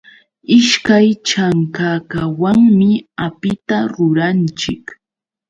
Ishkay 0.57 1.07
chankakawanmi 1.27 2.89
apita 3.25 3.77
ruranchik. 3.93 4.83